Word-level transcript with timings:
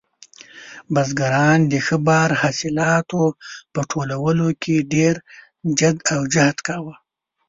بزګران 0.93 1.59
د 1.71 1.73
ښه 1.85 1.97
بار 2.07 2.29
حاصلاتو 2.41 3.23
په 3.73 3.81
ټولولو 3.91 4.47
کې 4.61 4.75
ډېر 4.93 5.15
جد 5.79 5.97
او 6.13 6.21
جهد 6.33 6.57
کاوه. 6.67 6.95